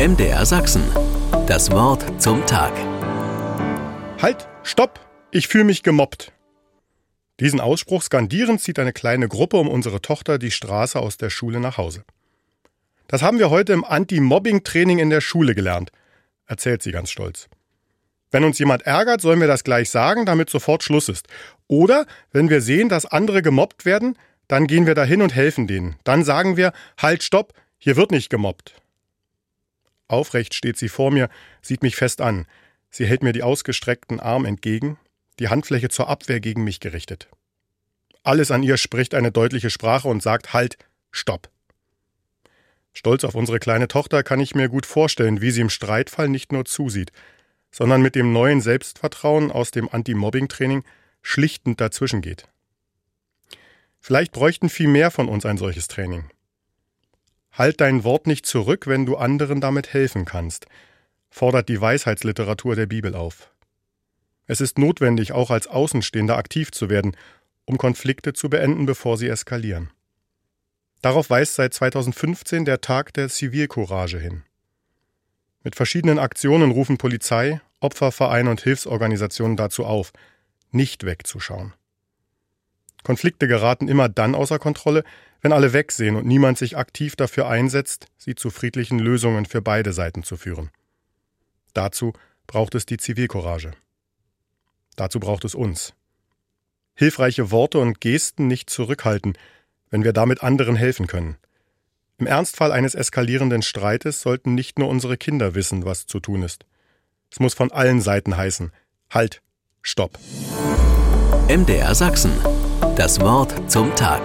[0.00, 0.82] MDR Sachsen.
[1.46, 2.72] Das Wort zum Tag.
[4.22, 4.98] Halt, stopp!
[5.30, 6.32] Ich fühle mich gemobbt.
[7.38, 11.60] Diesen Ausspruch skandierend zieht eine kleine Gruppe um unsere Tochter die Straße aus der Schule
[11.60, 12.04] nach Hause.
[13.08, 15.92] Das haben wir heute im Anti-Mobbing-Training in der Schule gelernt,
[16.46, 17.50] erzählt sie ganz stolz.
[18.30, 21.28] Wenn uns jemand ärgert, sollen wir das gleich sagen, damit sofort Schluss ist.
[21.66, 24.16] Oder wenn wir sehen, dass andere gemobbt werden,
[24.48, 25.96] dann gehen wir dahin und helfen denen.
[26.04, 28.80] Dann sagen wir, halt, stopp, hier wird nicht gemobbt.
[30.10, 31.28] Aufrecht steht sie vor mir,
[31.62, 32.46] sieht mich fest an.
[32.90, 34.98] Sie hält mir die ausgestreckten Arm entgegen,
[35.38, 37.28] die Handfläche zur Abwehr gegen mich gerichtet.
[38.22, 40.76] Alles an ihr spricht eine deutliche Sprache und sagt Halt,
[41.10, 41.48] Stopp.
[42.92, 46.52] Stolz auf unsere kleine Tochter kann ich mir gut vorstellen, wie sie im Streitfall nicht
[46.52, 47.12] nur zusieht,
[47.70, 50.82] sondern mit dem neuen Selbstvertrauen aus dem Anti-Mobbing-Training
[51.22, 52.48] schlichtend dazwischen geht.
[54.00, 56.24] Vielleicht bräuchten viel mehr von uns ein solches Training.
[57.52, 60.66] Halt dein Wort nicht zurück, wenn du anderen damit helfen kannst,
[61.30, 63.52] fordert die Weisheitsliteratur der Bibel auf.
[64.46, 67.16] Es ist notwendig, auch als Außenstehender aktiv zu werden,
[67.64, 69.90] um Konflikte zu beenden, bevor sie eskalieren.
[71.02, 74.42] Darauf weist seit 2015 der Tag der Zivilcourage hin.
[75.62, 80.12] Mit verschiedenen Aktionen rufen Polizei, Opfervereine und Hilfsorganisationen dazu auf,
[80.70, 81.74] nicht wegzuschauen.
[83.02, 85.04] Konflikte geraten immer dann außer Kontrolle,
[85.40, 89.92] wenn alle wegsehen und niemand sich aktiv dafür einsetzt, sie zu friedlichen Lösungen für beide
[89.92, 90.70] Seiten zu führen.
[91.72, 92.12] Dazu
[92.46, 93.72] braucht es die Zivilcourage.
[94.96, 95.94] Dazu braucht es uns.
[96.94, 99.38] Hilfreiche Worte und Gesten nicht zurückhalten,
[99.88, 101.36] wenn wir damit anderen helfen können.
[102.18, 106.66] Im Ernstfall eines eskalierenden Streites sollten nicht nur unsere Kinder wissen, was zu tun ist.
[107.30, 108.72] Es muss von allen Seiten heißen
[109.10, 109.40] Halt,
[109.82, 110.18] Stopp.
[111.48, 112.32] MDR Sachsen.
[113.00, 114.20] Das Wort zum Tag.